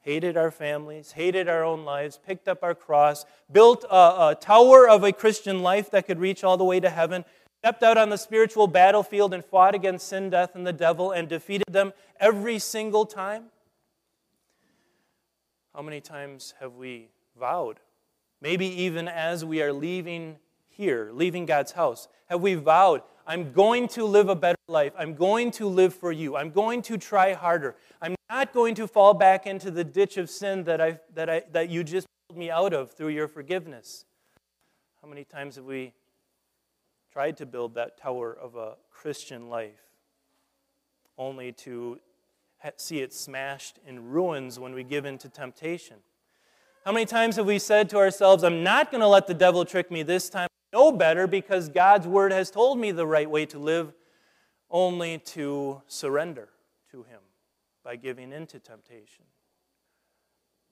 hated 0.00 0.38
our 0.38 0.50
families, 0.50 1.12
hated 1.12 1.46
our 1.46 1.62
own 1.62 1.84
lives, 1.84 2.18
picked 2.26 2.48
up 2.48 2.62
our 2.62 2.74
cross, 2.74 3.26
built 3.52 3.84
a, 3.90 3.94
a, 3.94 4.36
tower 4.40 4.88
of 4.88 5.04
a 5.04 5.12
Christian 5.12 5.62
life 5.62 5.90
that 5.90 6.06
could 6.06 6.18
reach 6.18 6.42
all 6.42 6.56
the 6.56 6.64
way 6.64 6.80
to 6.80 6.88
heaven, 6.88 7.26
stepped 7.58 7.82
out 7.82 7.98
on 7.98 8.08
the 8.08 8.16
spiritual 8.16 8.66
battlefield 8.66 9.34
and 9.34 9.44
fought 9.44 9.74
against 9.74 10.08
sin, 10.08 10.30
death, 10.30 10.54
and 10.54 10.66
the 10.66 10.72
devil 10.72 11.10
and 11.10 11.28
defeated 11.28 11.66
them 11.70 11.92
every 12.20 12.58
single 12.58 13.04
time? 13.04 13.46
How 15.74 15.82
many 15.82 16.00
times 16.00 16.54
have 16.60 16.74
we 16.74 17.08
vowed? 17.38 17.80
Maybe 18.40 18.66
even 18.66 19.08
as 19.08 19.44
we 19.44 19.60
are 19.62 19.72
leaving 19.72 20.36
here, 20.68 21.10
leaving 21.12 21.46
God's 21.46 21.72
house, 21.72 22.08
have 22.26 22.40
we 22.40 22.54
vowed, 22.54 23.02
I'm 23.26 23.52
going 23.52 23.88
to 23.88 24.04
live 24.04 24.28
a 24.28 24.36
better 24.36 24.58
life. 24.68 24.92
I'm 24.96 25.14
going 25.14 25.50
to 25.52 25.66
live 25.66 25.94
for 25.94 26.12
you. 26.12 26.36
I'm 26.36 26.50
going 26.50 26.80
to 26.82 26.96
try 26.96 27.34
harder. 27.34 27.76
I'm 28.00 28.14
not 28.30 28.54
going 28.54 28.74
to 28.76 28.86
fall 28.86 29.14
back 29.14 29.46
into 29.46 29.70
the 29.70 29.84
ditch 29.84 30.16
of 30.16 30.30
sin 30.30 30.64
that, 30.64 30.80
I, 30.80 31.00
that, 31.14 31.28
I, 31.28 31.42
that 31.52 31.68
you 31.68 31.82
just 31.82 32.06
pulled 32.28 32.38
me 32.38 32.50
out 32.50 32.72
of 32.72 32.92
through 32.92 33.08
your 33.08 33.28
forgiveness. 33.28 34.04
How 35.02 35.08
many 35.08 35.24
times 35.24 35.56
have 35.56 35.64
we 35.64 35.92
tried 37.12 37.36
to 37.38 37.46
build 37.46 37.74
that 37.74 37.98
tower 37.98 38.32
of 38.32 38.56
a 38.56 38.76
Christian 38.90 39.48
life 39.48 39.80
only 41.16 41.52
to 41.52 41.98
see 42.76 43.00
it 43.00 43.12
smashed 43.12 43.78
in 43.86 44.10
ruins 44.10 44.58
when 44.58 44.74
we 44.74 44.84
give 44.84 45.04
in 45.04 45.18
to 45.18 45.28
temptation? 45.28 45.96
How 46.84 46.92
many 46.92 47.06
times 47.06 47.36
have 47.36 47.46
we 47.46 47.58
said 47.58 47.88
to 47.90 47.98
ourselves, 47.98 48.44
I'm 48.44 48.62
not 48.62 48.90
going 48.90 49.00
to 49.00 49.08
let 49.08 49.26
the 49.26 49.34
devil 49.34 49.64
trick 49.64 49.90
me 49.90 50.02
this 50.02 50.28
time? 50.28 50.48
know 50.72 50.92
better 50.92 51.26
because 51.26 51.68
God's 51.68 52.06
word 52.06 52.32
has 52.32 52.50
told 52.50 52.78
me 52.78 52.92
the 52.92 53.06
right 53.06 53.30
way 53.30 53.46
to 53.46 53.58
live, 53.58 53.92
only 54.70 55.18
to 55.18 55.82
surrender 55.86 56.48
to 56.90 57.02
Him 57.04 57.20
by 57.82 57.96
giving 57.96 58.32
in 58.32 58.46
to 58.48 58.58
temptation. 58.58 59.24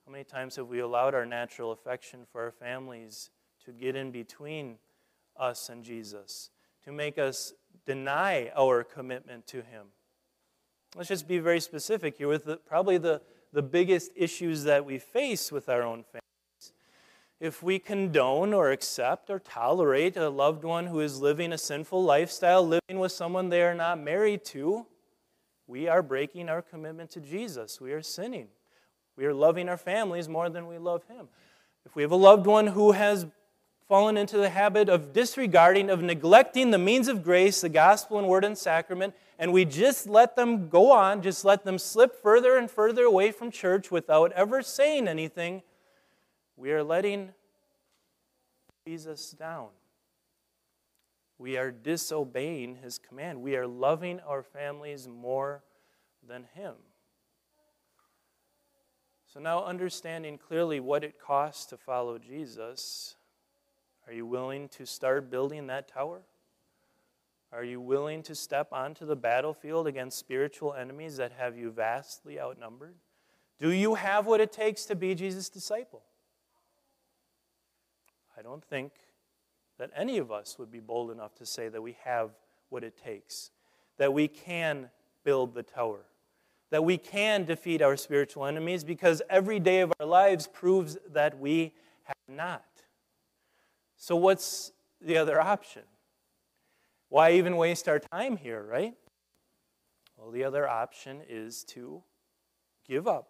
How 0.05 0.13
many 0.13 0.25
times 0.25 0.57
have 0.57 0.69
we 0.69 0.81
allowed 0.81 1.15
our 1.15 1.27
natural 1.27 1.73
affection 1.73 2.27
for 2.31 2.43
our 2.43 2.53
families 2.53 3.31
to 3.65 3.73
get 3.73 3.97
in 3.97 4.11
between 4.11 4.77
us 5.39 5.69
and 5.69 5.85
Jesus, 5.85 6.51
to 6.85 6.93
make 6.93 7.19
us 7.19 7.53
deny 7.85 8.51
our 8.57 8.85
commitment 8.85 9.47
to 9.49 9.59
Him? 9.59 9.87
Let's 10.95 11.09
just 11.09 11.29
be 11.29 11.39
very 11.39 11.61
specific 11.61 12.17
here 12.17 12.29
with 12.29 12.45
the, 12.45 12.57
probably 12.57 12.99
the, 12.99 13.21
the 13.53 13.63
biggest 13.63 14.13
issues 14.17 14.65
that 14.65 14.85
we 14.85 14.99
face 14.99 15.53
with 15.53 15.69
our 15.69 15.83
own 15.83 16.05
families. 16.05 16.73
if 17.39 17.63
we 17.63 17.79
condone 17.79 18.55
or 18.55 18.71
accept 18.71 19.29
or 19.29 19.39
tolerate 19.39 20.17
a 20.17 20.29
loved 20.31 20.65
one 20.65 20.87
who 20.87 21.01
is 21.01 21.21
living 21.21 21.53
a 21.53 21.59
sinful 21.59 22.03
lifestyle, 22.03 22.67
living 22.67 22.99
with 22.99 23.13
someone 23.13 23.51
they 23.51 23.63
are 23.63 23.75
not 23.75 24.01
married 24.01 24.45
to, 24.47 24.87
we 25.67 25.89
are 25.89 26.03
breaking 26.03 26.49
our 26.49 26.63
commitment 26.63 27.11
to 27.11 27.21
Jesus. 27.21 27.81
We 27.81 27.93
are 27.93 28.03
sinning. 28.03 28.49
We 29.17 29.27
are 29.27 29.35
loving 29.35 29.69
our 29.69 29.77
families 29.77 30.29
more 30.29 30.49
than 30.49 30.67
we 30.67 30.79
love 30.79 31.05
Him. 31.09 31.29
If 31.85 31.95
we 31.95 32.03
have 32.03 32.13
a 32.13 32.17
loved 32.17 32.47
one 32.47 32.69
who 32.69 32.93
has 32.93 33.27
fallen 33.89 34.17
into 34.17 34.37
the 34.37 34.51
habit 34.51 34.89
of 34.89 35.13
disregarding, 35.13 35.91
of 35.91 36.03
neglecting 36.03 36.71
the 36.71 36.79
means 36.79 37.09
of 37.09 37.23
grace, 37.23 37.61
the 37.61 37.69
gospel 37.69 38.19
and 38.19 38.27
word 38.27 38.45
and 38.45 38.59
sacrament, 38.59 39.15
and 39.39 39.53
we 39.53 39.65
just 39.65 40.09
let 40.09 40.35
them 40.35 40.69
go 40.69 40.91
on, 40.91 41.23
just 41.23 41.45
let 41.45 41.65
them 41.65 41.79
slip 41.79 42.21
further 42.21 42.57
and 42.57 42.71
further 42.71 43.05
away 43.05 43.31
from 43.31 43.51
church 43.51 43.91
without 43.91 44.33
ever 44.33 44.63
saying 44.63 45.07
anything, 45.07 45.63
we 46.57 46.73
are 46.73 46.83
letting 46.83 47.31
Jesus 48.87 49.31
down. 49.33 49.69
We 51.39 51.59
are 51.59 51.71
disobeying 51.71 52.77
his 52.77 52.99
command. 52.99 53.43
We 53.43 53.57
are 53.57 53.67
loving 53.67 54.21
our 54.21 54.43
families 54.43 55.07
more 55.07 55.63
than 56.27 56.47
him. 56.55 56.75
So, 59.27 59.39
now 59.41 59.65
understanding 59.65 60.39
clearly 60.39 60.81
what 60.81 61.05
it 61.05 61.21
costs 61.21 61.67
to 61.67 61.77
follow 61.77 62.17
Jesus, 62.19 63.17
are 64.07 64.13
you 64.13 64.27
willing 64.27 64.69
to 64.71 64.87
start 64.87 65.31
building 65.31 65.67
that 65.67 65.89
tower? 65.89 66.23
Are 67.53 67.65
you 67.65 67.81
willing 67.81 68.23
to 68.25 68.35
step 68.35 68.69
onto 68.73 69.07
the 69.07 69.17
battlefield 69.17 69.87
against 69.87 70.19
spiritual 70.19 70.75
enemies 70.75 71.17
that 71.17 71.33
have 71.33 71.57
you 71.57 71.71
vastly 71.71 72.41
outnumbered? 72.41 72.95
Do 73.59 73.71
you 73.71 73.95
have 73.95 74.27
what 74.27 74.41
it 74.41 74.53
takes 74.53 74.85
to 74.87 74.95
be 74.95 75.15
Jesus' 75.15 75.49
disciple? 75.49 76.03
I 78.39 78.43
don't 78.43 78.65
think 78.65 78.93
that 79.79 79.91
any 79.97 80.19
of 80.19 80.31
us 80.31 80.59
would 80.59 80.71
be 80.71 80.81
bold 80.81 81.11
enough 81.11 81.35
to 81.37 81.47
say 81.47 81.69
that 81.69 81.81
we 81.81 81.97
have 82.05 82.31
what 82.69 82.85
it 82.85 82.97
takes, 82.97 83.51
that 83.97 84.13
we 84.13 84.29
can 84.29 84.91
build 85.25 85.55
the 85.55 85.63
tower, 85.63 86.05
that 86.71 86.85
we 86.85 86.99
can 86.99 87.45
defeat 87.45 87.81
our 87.81 87.97
spiritual 87.97 88.45
enemies 88.45 88.85
because 88.85 89.23
every 89.31 89.59
day 89.59 89.81
of 89.81 89.93
our 89.99 90.07
lives 90.07 90.47
proves 90.47 90.99
that 91.11 91.39
we 91.39 91.73
have 92.05 92.17
not. 92.37 92.65
So, 93.97 94.17
what's 94.17 94.73
the 95.01 95.17
other 95.17 95.41
option? 95.41 95.83
Why 97.09 97.33
even 97.33 97.57
waste 97.57 97.89
our 97.89 97.99
time 97.99 98.37
here, 98.37 98.63
right? 98.63 98.95
Well, 100.17 100.31
the 100.31 100.45
other 100.45 100.69
option 100.69 101.23
is 101.29 101.65
to 101.65 102.03
give 102.89 103.07
up. 103.07 103.29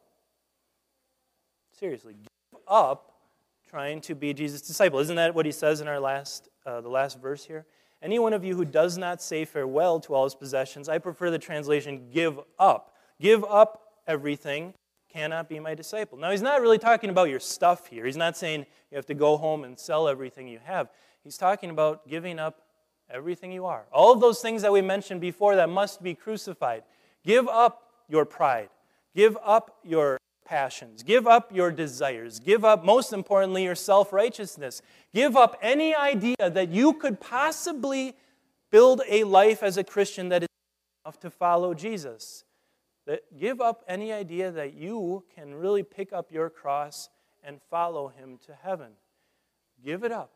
Seriously, 1.79 2.15
give 2.15 2.61
up 2.67 3.13
trying 3.69 4.01
to 4.03 4.15
be 4.15 4.33
Jesus' 4.33 4.63
disciple. 4.63 4.99
Isn't 5.01 5.17
that 5.17 5.35
what 5.35 5.45
he 5.45 5.53
says 5.53 5.81
in 5.81 5.89
our 5.89 6.01
last, 6.01 6.49
uh, 6.65 6.81
the 6.81 6.89
last 6.89 7.21
verse 7.21 7.45
here? 7.45 7.67
Any 8.03 8.19
one 8.19 8.33
of 8.33 8.45
you 8.45 8.55
who 8.55 8.65
does 8.65 8.97
not 8.97 9.21
say 9.23 9.45
farewell 9.45 10.01
to 10.01 10.15
all 10.15 10.25
his 10.25 10.35
possessions, 10.35 10.89
I 10.89 10.99
prefer 10.99 11.31
the 11.31 11.39
translation 11.39 12.09
give 12.13 12.39
up. 12.59 12.95
Give 13.21 13.45
up 13.45 13.83
everything, 14.07 14.75
cannot 15.17 15.49
be 15.49 15.59
my 15.59 15.75
disciple. 15.75 16.19
Now, 16.19 16.31
he's 16.31 16.43
not 16.43 16.61
really 16.61 16.79
talking 16.79 17.09
about 17.09 17.31
your 17.31 17.41
stuff 17.41 17.87
here. 17.87 18.05
He's 18.05 18.19
not 18.19 18.37
saying 18.37 18.67
you 18.91 18.97
have 18.97 19.07
to 19.07 19.15
go 19.15 19.39
home 19.39 19.65
and 19.65 19.79
sell 19.79 20.09
everything 20.09 20.47
you 20.47 20.61
have. 20.63 20.91
He's 21.25 21.39
talking 21.39 21.71
about 21.71 22.07
giving 22.07 22.39
up 22.39 22.61
everything 23.11 23.51
you 23.51 23.65
are. 23.65 23.87
All 23.93 24.13
of 24.13 24.21
those 24.21 24.43
things 24.43 24.61
that 24.61 24.73
we 24.73 24.83
mentioned 24.83 25.23
before 25.23 25.57
that 25.57 25.71
must 25.71 26.03
be 26.03 26.15
crucified. 26.15 26.83
Give 27.25 27.49
up 27.49 27.93
your 28.11 28.27
pride. 28.27 28.69
Give 29.15 29.39
up 29.43 29.79
your 29.83 30.19
passions. 30.45 31.03
Give 31.03 31.27
up 31.27 31.51
your 31.51 31.73
desires. 31.73 32.39
Give 32.39 32.63
up, 32.63 32.85
most 32.85 33.15
importantly, 33.15 33.65
your 33.65 33.75
self 33.75 34.13
righteousness. 34.13 34.83
Give 35.15 35.35
up 35.35 35.59
any 35.63 35.95
idea 35.95 36.37
that 36.39 36.69
you 36.69 36.93
could 36.93 37.21
possibly 37.21 38.15
build 38.71 39.01
a 39.09 39.25
life 39.25 39.63
as 39.63 39.79
a 39.79 39.85
Christian 39.85 40.29
that 40.29 40.43
is 40.43 40.49
enough 41.07 41.19
to 41.21 41.31
follow 41.31 41.73
Jesus. 41.73 42.45
That 43.07 43.39
give 43.39 43.61
up 43.61 43.85
any 43.89 44.13
idea 44.13 44.51
that 44.51 44.75
you 44.75 45.25
can 45.35 45.55
really 45.55 45.83
pick 45.83 46.13
up 46.13 46.33
your 46.33 46.51
cross 46.51 47.09
and 47.45 47.61
follow 47.71 48.09
him 48.09 48.39
to 48.47 48.55
heaven. 48.55 48.93
Give 49.85 50.03
it 50.03 50.13
up. 50.13 50.33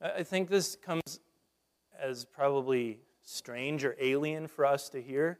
I 0.00 0.22
think 0.22 0.50
this 0.50 0.76
comes 0.76 1.20
as 1.98 2.26
probably 2.26 3.00
strange 3.22 3.84
or 3.84 3.96
alien 3.98 4.46
for 4.46 4.66
us 4.66 4.88
to 4.90 5.00
hear. 5.00 5.38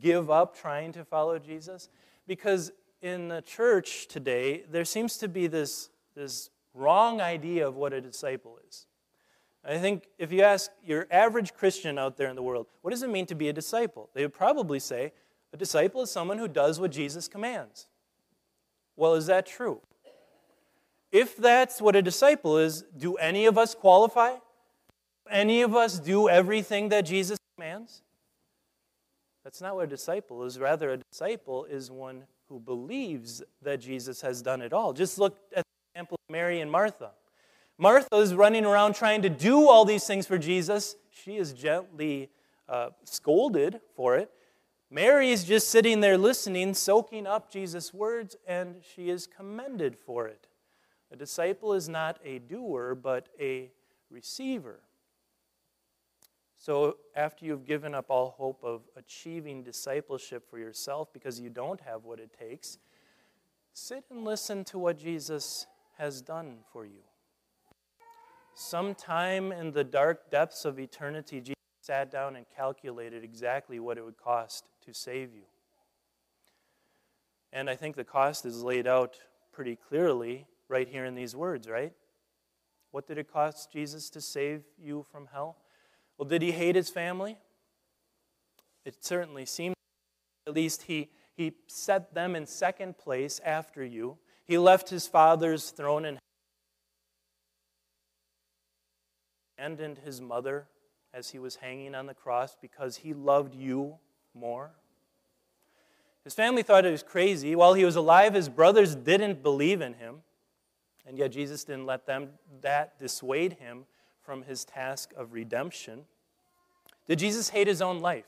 Give 0.00 0.30
up 0.30 0.56
trying 0.56 0.92
to 0.92 1.04
follow 1.04 1.38
Jesus 1.38 1.88
because 2.26 2.72
in 3.00 3.28
the 3.28 3.42
church 3.42 4.08
today, 4.08 4.64
there 4.70 4.84
seems 4.84 5.18
to 5.18 5.28
be 5.28 5.46
this, 5.46 5.90
this 6.16 6.50
wrong 6.74 7.20
idea 7.20 7.66
of 7.68 7.76
what 7.76 7.92
a 7.92 8.00
disciple 8.00 8.58
is. 8.66 8.87
I 9.64 9.78
think 9.78 10.08
if 10.18 10.32
you 10.32 10.42
ask 10.42 10.70
your 10.84 11.06
average 11.10 11.54
Christian 11.54 11.98
out 11.98 12.16
there 12.16 12.28
in 12.28 12.36
the 12.36 12.42
world, 12.42 12.66
what 12.82 12.90
does 12.90 13.02
it 13.02 13.10
mean 13.10 13.26
to 13.26 13.34
be 13.34 13.48
a 13.48 13.52
disciple? 13.52 14.08
They 14.14 14.22
would 14.22 14.32
probably 14.32 14.78
say, 14.78 15.12
a 15.52 15.56
disciple 15.56 16.02
is 16.02 16.10
someone 16.10 16.38
who 16.38 16.48
does 16.48 16.78
what 16.78 16.90
Jesus 16.90 17.28
commands. 17.28 17.88
Well, 18.96 19.14
is 19.14 19.26
that 19.26 19.46
true? 19.46 19.80
If 21.10 21.36
that's 21.36 21.80
what 21.80 21.96
a 21.96 22.02
disciple 22.02 22.58
is, 22.58 22.84
do 22.96 23.16
any 23.16 23.46
of 23.46 23.56
us 23.56 23.74
qualify? 23.74 24.36
Any 25.30 25.62
of 25.62 25.74
us 25.74 25.98
do 25.98 26.28
everything 26.28 26.90
that 26.90 27.02
Jesus 27.02 27.38
commands? 27.56 28.02
That's 29.44 29.60
not 29.60 29.74
what 29.74 29.84
a 29.84 29.88
disciple 29.88 30.44
is. 30.44 30.58
Rather, 30.58 30.90
a 30.90 30.98
disciple 31.10 31.64
is 31.64 31.90
one 31.90 32.24
who 32.48 32.60
believes 32.60 33.42
that 33.62 33.80
Jesus 33.80 34.20
has 34.20 34.42
done 34.42 34.60
it 34.60 34.72
all. 34.72 34.92
Just 34.92 35.18
look 35.18 35.38
at 35.56 35.64
the 35.64 35.98
example 35.98 36.16
of 36.16 36.32
Mary 36.32 36.60
and 36.60 36.70
Martha. 36.70 37.12
Martha 37.80 38.16
is 38.16 38.34
running 38.34 38.64
around 38.64 38.94
trying 38.94 39.22
to 39.22 39.28
do 39.28 39.68
all 39.68 39.84
these 39.84 40.04
things 40.04 40.26
for 40.26 40.36
Jesus. 40.36 40.96
She 41.10 41.36
is 41.36 41.52
gently 41.52 42.28
uh, 42.68 42.90
scolded 43.04 43.80
for 43.94 44.16
it. 44.16 44.30
Mary 44.90 45.30
is 45.30 45.44
just 45.44 45.68
sitting 45.68 46.00
there 46.00 46.18
listening, 46.18 46.74
soaking 46.74 47.26
up 47.26 47.52
Jesus' 47.52 47.94
words, 47.94 48.36
and 48.46 48.76
she 48.82 49.10
is 49.10 49.28
commended 49.28 49.96
for 49.96 50.26
it. 50.26 50.48
A 51.12 51.16
disciple 51.16 51.72
is 51.72 51.88
not 51.88 52.18
a 52.24 52.40
doer, 52.40 52.96
but 52.96 53.28
a 53.38 53.70
receiver. 54.10 54.80
So, 56.56 56.96
after 57.14 57.44
you've 57.44 57.64
given 57.64 57.94
up 57.94 58.06
all 58.08 58.30
hope 58.36 58.64
of 58.64 58.82
achieving 58.96 59.62
discipleship 59.62 60.50
for 60.50 60.58
yourself 60.58 61.12
because 61.12 61.38
you 61.38 61.50
don't 61.50 61.80
have 61.82 62.04
what 62.04 62.18
it 62.18 62.36
takes, 62.36 62.78
sit 63.72 64.04
and 64.10 64.24
listen 64.24 64.64
to 64.64 64.78
what 64.78 64.98
Jesus 64.98 65.68
has 65.98 66.20
done 66.20 66.58
for 66.72 66.84
you. 66.84 67.07
Sometime 68.60 69.52
in 69.52 69.70
the 69.70 69.84
dark 69.84 70.32
depths 70.32 70.64
of 70.64 70.80
eternity, 70.80 71.40
Jesus 71.40 71.54
sat 71.80 72.10
down 72.10 72.34
and 72.34 72.44
calculated 72.56 73.22
exactly 73.22 73.78
what 73.78 73.96
it 73.96 74.04
would 74.04 74.16
cost 74.16 74.64
to 74.84 74.92
save 74.92 75.32
you. 75.32 75.44
And 77.52 77.70
I 77.70 77.76
think 77.76 77.94
the 77.94 78.02
cost 78.02 78.44
is 78.44 78.64
laid 78.64 78.88
out 78.88 79.16
pretty 79.52 79.76
clearly 79.76 80.48
right 80.66 80.88
here 80.88 81.04
in 81.04 81.14
these 81.14 81.36
words, 81.36 81.68
right? 81.68 81.92
What 82.90 83.06
did 83.06 83.16
it 83.16 83.32
cost 83.32 83.72
Jesus 83.72 84.10
to 84.10 84.20
save 84.20 84.64
you 84.76 85.06
from 85.12 85.28
hell? 85.32 85.58
Well, 86.18 86.28
did 86.28 86.42
he 86.42 86.50
hate 86.50 86.74
his 86.74 86.90
family? 86.90 87.38
It 88.84 89.04
certainly 89.04 89.46
seems, 89.46 89.76
at 90.48 90.54
least 90.54 90.82
he, 90.82 91.10
he 91.36 91.52
set 91.68 92.12
them 92.12 92.34
in 92.34 92.44
second 92.44 92.98
place 92.98 93.40
after 93.44 93.84
you. 93.84 94.18
He 94.44 94.58
left 94.58 94.90
his 94.90 95.06
father's 95.06 95.70
throne 95.70 96.04
and 96.04 96.18
abandoned 99.58 99.98
his 99.98 100.20
mother 100.20 100.66
as 101.12 101.30
he 101.30 101.38
was 101.38 101.56
hanging 101.56 101.94
on 101.94 102.06
the 102.06 102.14
cross 102.14 102.56
because 102.60 102.98
he 102.98 103.12
loved 103.12 103.54
you 103.54 103.96
more. 104.34 104.70
His 106.22 106.34
family 106.34 106.62
thought 106.62 106.84
it 106.84 106.90
was 106.90 107.02
crazy. 107.02 107.56
While 107.56 107.74
he 107.74 107.84
was 107.84 107.96
alive, 107.96 108.34
his 108.34 108.48
brothers 108.48 108.94
didn't 108.94 109.42
believe 109.42 109.80
in 109.80 109.94
him. 109.94 110.16
And 111.06 111.18
yet 111.18 111.32
Jesus 111.32 111.64
didn't 111.64 111.86
let 111.86 112.06
them 112.06 112.30
that 112.60 112.98
dissuade 112.98 113.54
him 113.54 113.84
from 114.20 114.42
his 114.42 114.64
task 114.64 115.12
of 115.16 115.32
redemption. 115.32 116.04
Did 117.06 117.18
Jesus 117.18 117.48
hate 117.48 117.66
his 117.66 117.80
own 117.80 118.00
life? 118.00 118.26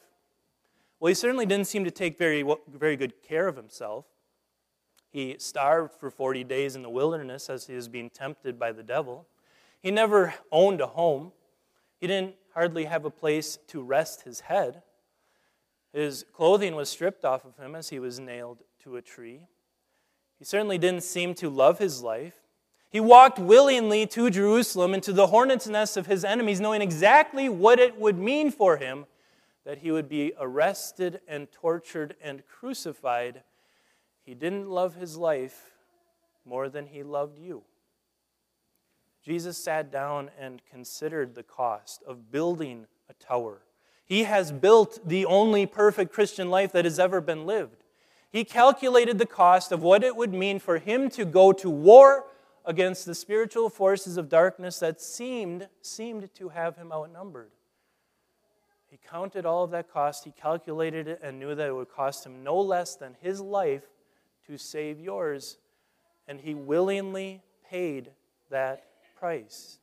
Well, 0.99 1.09
he 1.09 1.15
certainly 1.15 1.47
didn't 1.47 1.67
seem 1.67 1.85
to 1.85 1.91
take 1.91 2.19
very, 2.19 2.45
very 2.73 2.97
good 2.97 3.23
care 3.23 3.47
of 3.47 3.57
himself. 3.57 4.07
He 5.11 5.37
starved 5.39 5.93
for 5.93 6.11
40 6.11 6.45
days 6.45 6.75
in 6.75 6.83
the 6.83 6.91
wilderness 6.91 7.51
as 7.51 7.67
he 7.67 7.75
was 7.75 7.89
being 7.89 8.09
tempted 8.11 8.59
by 8.59 8.73
the 8.73 8.83
devil. 8.83 9.27
He 9.83 9.91
never 9.91 10.35
owned 10.53 10.81
a 10.81 10.87
home. 10.87 11.33
He 11.99 12.07
didn't 12.07 12.35
hardly 12.55 12.85
have 12.85 13.05
a 13.05 13.11
place 13.11 13.59
to 13.69 13.83
rest 13.83 14.23
his 14.23 14.41
head. 14.41 14.83
His 15.93 16.25
clothing 16.33 16.75
was 16.75 16.89
stripped 16.89 17.25
off 17.25 17.45
of 17.45 17.57
him 17.57 17.75
as 17.75 17.89
he 17.89 17.99
was 17.99 18.21
nailed 18.21 18.63
to 18.85 18.97
a 18.97 19.03
tree. 19.03 19.41
He 20.39 20.45
certainly 20.45 20.79
didn't 20.79 21.03
seem 21.03 21.35
to 21.35 21.51
love 21.51 21.79
his 21.79 22.03
life. 22.03 22.35
He 22.91 23.01
walked 23.01 23.39
willingly 23.39 24.07
to 24.09 24.31
Jerusalem 24.31 24.95
into 24.95 25.13
the 25.13 25.29
hornet's 25.29 25.69
nest 25.69 25.97
of 25.97 26.07
his 26.07 26.25
enemies, 26.25 26.61
knowing 26.61 26.83
exactly 26.83 27.49
what 27.49 27.79
it 27.79 27.97
would 27.99 28.19
mean 28.19 28.51
for 28.51 28.79
him 28.79 29.07
that 29.65 29.79
he 29.79 29.91
would 29.91 30.09
be 30.09 30.33
arrested 30.41 31.21
and 31.29 31.51
tortured 31.53 32.17
and 32.23 32.43
crucified. 32.47 33.43
He 34.25 34.35
didn't 34.35 34.69
love 34.69 34.95
his 34.95 35.17
life 35.17 35.71
more 36.45 36.69
than 36.69 36.87
he 36.87 37.03
loved 37.03 37.39
you. 37.39 37.63
Jesus 39.23 39.59
sat 39.59 39.91
down 39.91 40.31
and 40.39 40.63
considered 40.65 41.35
the 41.35 41.43
cost 41.43 42.03
of 42.07 42.31
building 42.31 42.87
a 43.09 43.15
tower 43.15 43.63
he 44.11 44.25
has 44.25 44.51
built 44.51 44.99
the 45.07 45.25
only 45.25 45.67
perfect 45.67 46.13
Christian 46.13 46.51
life 46.51 46.73
that 46.73 46.85
has 46.85 46.99
ever 46.99 47.21
been 47.21 47.47
lived. 47.47 47.85
He 48.29 48.43
calculated 48.43 49.19
the 49.19 49.25
cost 49.25 49.71
of 49.71 49.85
what 49.85 50.03
it 50.03 50.17
would 50.17 50.35
mean 50.35 50.59
for 50.59 50.79
him 50.79 51.09
to 51.11 51.25
go 51.25 51.53
to 51.53 51.71
war 51.71 52.25
against 52.65 53.07
the 53.07 53.15
spiritual 53.15 53.71
forces 53.71 54.17
of 54.17 54.29
darkness 54.29 54.81
that 54.81 55.01
seemed, 55.01 55.69
seemed 55.81 56.35
to 56.35 56.49
have 56.49 56.75
him 56.75 56.91
outnumbered. 56.91 57.53
He 58.89 58.99
counted 59.09 59.47
all 59.47 59.63
of 59.63 59.71
that 59.71 59.89
cost, 59.89 60.25
he 60.25 60.33
calculated 60.33 61.07
it, 61.07 61.21
and 61.23 61.39
knew 61.39 61.55
that 61.55 61.69
it 61.69 61.73
would 61.73 61.89
cost 61.89 62.27
him 62.27 62.43
no 62.43 62.61
less 62.61 62.97
than 62.97 63.17
his 63.21 63.41
life 63.41 63.85
to 64.49 64.59
save 64.59 64.99
yours, 64.99 65.59
and 66.27 66.41
he 66.41 66.53
willingly 66.53 67.43
paid 67.65 68.11
that 68.51 68.87
price. 69.21 69.79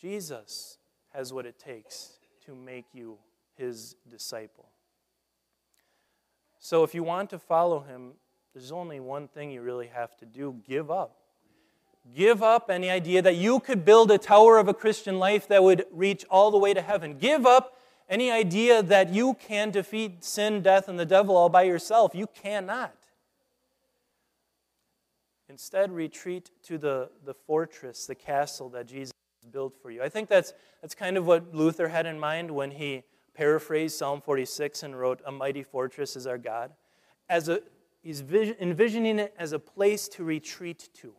Jesus 0.00 0.78
has 1.14 1.32
what 1.32 1.46
it 1.46 1.58
takes 1.58 2.18
to 2.44 2.54
make 2.54 2.84
you 2.92 3.18
his 3.56 3.96
disciple. 4.08 4.68
So 6.58 6.84
if 6.84 6.94
you 6.94 7.02
want 7.02 7.30
to 7.30 7.38
follow 7.38 7.80
him, 7.80 8.12
there's 8.54 8.70
only 8.70 9.00
one 9.00 9.28
thing 9.28 9.50
you 9.50 9.62
really 9.62 9.86
have 9.86 10.16
to 10.18 10.26
do 10.26 10.60
give 10.68 10.90
up. 10.90 11.16
Give 12.14 12.42
up 12.42 12.70
any 12.70 12.90
idea 12.90 13.22
that 13.22 13.36
you 13.36 13.60
could 13.60 13.84
build 13.84 14.10
a 14.10 14.18
tower 14.18 14.58
of 14.58 14.68
a 14.68 14.74
Christian 14.74 15.18
life 15.18 15.48
that 15.48 15.62
would 15.62 15.84
reach 15.90 16.24
all 16.30 16.50
the 16.50 16.58
way 16.58 16.74
to 16.74 16.82
heaven. 16.82 17.18
Give 17.18 17.46
up 17.46 17.78
any 18.08 18.30
idea 18.30 18.82
that 18.82 19.12
you 19.12 19.34
can 19.34 19.70
defeat 19.70 20.24
sin, 20.24 20.62
death, 20.62 20.88
and 20.88 20.98
the 20.98 21.06
devil 21.06 21.36
all 21.36 21.48
by 21.48 21.62
yourself. 21.62 22.14
You 22.14 22.26
cannot. 22.26 22.94
Instead, 25.48 25.90
retreat 25.90 26.50
to 26.62 26.76
the, 26.76 27.10
the 27.24 27.34
fortress, 27.34 28.06
the 28.06 28.14
castle 28.14 28.68
that 28.68 28.86
Jesus 28.86 29.12
built 29.50 29.74
for 29.80 29.90
you. 29.90 30.02
I 30.02 30.08
think 30.08 30.28
that's, 30.28 30.52
that's 30.82 30.94
kind 30.94 31.16
of 31.16 31.26
what 31.26 31.54
Luther 31.54 31.88
had 31.88 32.06
in 32.06 32.18
mind 32.18 32.50
when 32.50 32.70
he 32.70 33.02
paraphrased 33.34 33.96
Psalm 33.96 34.20
46 34.20 34.82
and 34.82 34.98
wrote, 34.98 35.20
A 35.24 35.32
mighty 35.32 35.62
fortress 35.62 36.16
is 36.16 36.26
our 36.26 36.38
God. 36.38 36.72
As 37.30 37.48
a, 37.48 37.60
he's 38.02 38.20
envisioning 38.20 39.18
it 39.18 39.34
as 39.38 39.52
a 39.52 39.58
place 39.58 40.08
to 40.08 40.24
retreat 40.24 40.90
to. 40.94 41.14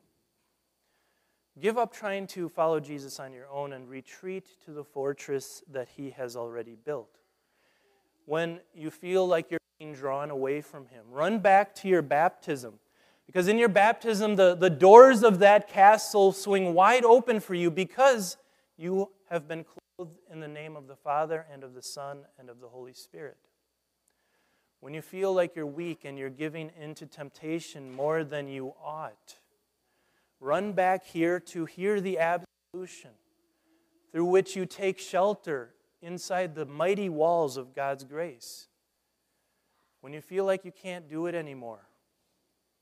Give 1.60 1.78
up 1.78 1.92
trying 1.92 2.28
to 2.28 2.48
follow 2.48 2.80
Jesus 2.80 3.20
on 3.20 3.34
your 3.34 3.48
own 3.50 3.74
and 3.74 3.90
retreat 3.90 4.48
to 4.66 4.72
the 4.72 4.84
fortress 4.84 5.64
that 5.72 5.90
he 5.90 6.12
has 6.12 6.36
already 6.36 6.76
built. 6.76 7.20
When 8.26 8.60
you 8.74 8.92
feel 8.92 9.28
like 9.28 9.50
you're 9.50 9.60
being 9.80 9.94
drawn 9.94 10.30
away 10.30 10.62
from 10.62 10.88
him, 10.88 11.06
run 11.10 11.40
back 11.40 11.74
to 11.76 11.88
your 11.88 12.02
baptism 12.02 12.76
because 13.30 13.48
in 13.48 13.60
your 13.60 13.70
baptism, 13.70 14.38
the, 14.38 14.56
the 14.56 14.72
doors 14.72 15.22
of 15.22 15.38
that 15.38 15.68
castle 15.68 16.32
swing 16.32 16.74
wide 16.74 17.06
open 17.06 17.40
for 17.40 17.54
you 17.54 17.70
because 17.70 18.38
you 18.76 19.12
have 19.30 19.48
been 19.48 19.64
clothed 19.64 20.18
in 20.32 20.40
the 20.40 20.48
name 20.48 20.76
of 20.76 20.88
the 20.88 20.96
Father 20.96 21.46
and 21.54 21.64
of 21.64 21.76
the 21.76 21.82
Son 21.84 22.22
and 22.40 22.50
of 22.50 22.60
the 22.60 22.70
Holy 22.70 22.92
Spirit. 22.92 23.38
When 24.80 24.96
you 24.96 25.04
feel 25.04 25.32
like 25.32 25.56
you're 25.56 25.68
weak 25.68 26.06
and 26.06 26.18
you're 26.18 26.32
giving 26.32 26.72
into 26.82 27.06
temptation 27.06 27.94
more 27.94 28.24
than 28.24 28.48
you 28.48 28.74
ought, 28.84 29.36
run 30.40 30.74
back 30.74 31.06
here 31.06 31.40
to 31.40 31.66
hear 31.66 32.02
the 32.02 32.18
absolution 32.18 33.12
through 34.12 34.26
which 34.26 34.56
you 34.56 34.66
take 34.66 34.98
shelter 34.98 35.76
inside 36.02 36.56
the 36.56 36.66
mighty 36.66 37.10
walls 37.10 37.58
of 37.58 37.76
God's 37.76 38.04
grace. 38.06 38.70
When 40.02 40.14
you 40.14 40.22
feel 40.22 40.46
like 40.46 40.66
you 40.66 40.72
can't 40.72 41.08
do 41.08 41.28
it 41.28 41.36
anymore, 41.36 41.89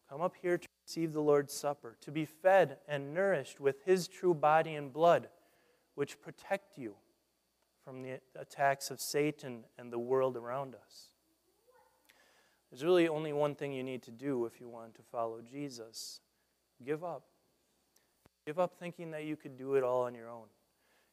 Come 0.09 0.21
up 0.21 0.35
here 0.41 0.57
to 0.57 0.67
receive 0.85 1.13
the 1.13 1.21
Lord's 1.21 1.53
Supper, 1.53 1.97
to 2.01 2.11
be 2.11 2.25
fed 2.25 2.77
and 2.87 3.13
nourished 3.13 3.59
with 3.59 3.83
His 3.83 4.07
true 4.07 4.33
body 4.33 4.75
and 4.75 4.91
blood, 4.91 5.27
which 5.95 6.21
protect 6.21 6.77
you 6.77 6.95
from 7.83 8.03
the 8.03 8.19
attacks 8.39 8.89
of 8.89 9.01
Satan 9.01 9.65
and 9.77 9.91
the 9.91 9.99
world 9.99 10.37
around 10.37 10.75
us. 10.75 11.09
There's 12.69 12.83
really 12.83 13.07
only 13.07 13.33
one 13.33 13.55
thing 13.55 13.71
you 13.71 13.83
need 13.83 14.03
to 14.03 14.11
do 14.11 14.45
if 14.45 14.59
you 14.59 14.67
want 14.67 14.95
to 14.95 15.01
follow 15.01 15.41
Jesus 15.41 16.19
give 16.85 17.03
up. 17.03 17.23
Give 18.45 18.59
up 18.59 18.75
thinking 18.79 19.11
that 19.11 19.25
you 19.25 19.35
could 19.35 19.57
do 19.57 19.75
it 19.75 19.83
all 19.83 20.03
on 20.03 20.15
your 20.15 20.29
own. 20.29 20.47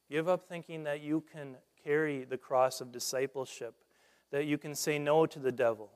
Give 0.09 0.29
up 0.29 0.47
thinking 0.47 0.83
that 0.83 1.01
you 1.01 1.23
can 1.31 1.57
carry 1.83 2.23
the 2.23 2.37
cross 2.37 2.81
of 2.81 2.91
discipleship, 2.91 3.73
that 4.31 4.45
you 4.45 4.57
can 4.57 4.75
say 4.75 4.99
no 4.99 5.25
to 5.25 5.39
the 5.39 5.51
devil, 5.51 5.91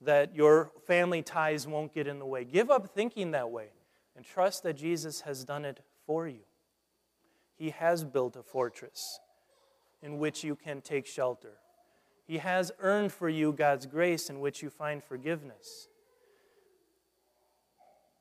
that 0.00 0.34
your 0.34 0.70
family 0.86 1.22
ties 1.22 1.66
won't 1.66 1.92
get 1.92 2.06
in 2.06 2.18
the 2.18 2.26
way. 2.26 2.44
Give 2.44 2.70
up 2.70 2.94
thinking 2.94 3.32
that 3.32 3.50
way 3.50 3.68
and 4.16 4.24
trust 4.24 4.62
that 4.62 4.74
Jesus 4.74 5.22
has 5.22 5.44
done 5.44 5.64
it 5.64 5.80
for 6.06 6.28
you. 6.28 6.40
He 7.56 7.70
has 7.70 8.04
built 8.04 8.36
a 8.36 8.42
fortress 8.42 9.18
in 10.02 10.18
which 10.18 10.44
you 10.44 10.54
can 10.54 10.80
take 10.80 11.06
shelter. 11.06 11.54
He 12.24 12.38
has 12.38 12.70
earned 12.78 13.12
for 13.12 13.28
you 13.28 13.52
God's 13.52 13.86
grace 13.86 14.30
in 14.30 14.38
which 14.38 14.62
you 14.62 14.70
find 14.70 15.02
forgiveness. 15.02 15.88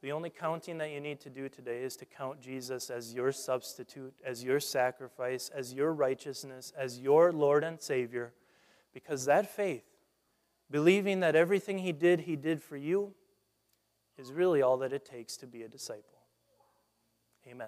The 0.02 0.12
only 0.12 0.30
counting 0.30 0.78
that 0.78 0.92
you 0.92 1.02
need 1.02 1.20
to 1.22 1.30
do 1.30 1.50
today 1.50 1.82
is 1.82 1.98
to 1.98 2.06
count 2.06 2.40
Jesus 2.40 2.90
as 2.90 3.14
your 3.14 3.32
substitute, 3.32 4.14
as 4.24 4.44
your 4.44 4.60
sacrifice, 4.60 5.50
as 5.54 5.74
your 5.74 5.92
righteousness, 5.94 6.72
as 6.78 7.00
your 7.00 7.32
Lord 7.32 7.64
and 7.64 7.82
Savior, 7.82 8.34
because 8.94 9.26
that 9.26 9.54
faith 9.54 9.97
Believing 10.70 11.22
that 11.22 11.36
everything 11.36 11.80
he 11.80 11.92
did, 11.92 12.22
he 12.22 12.36
did 12.36 12.62
for 12.62 12.78
you, 12.78 13.14
is 14.18 14.32
really 14.32 14.62
all 14.62 14.78
that 14.78 14.94
it 14.94 15.06
takes 15.06 15.38
to 15.38 15.48
be 15.48 15.64
a 15.64 15.68
disciple. 15.68 16.20
Amen. 17.48 17.68